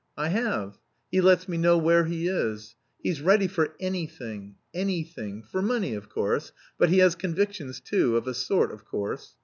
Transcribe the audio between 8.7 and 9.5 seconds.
of course.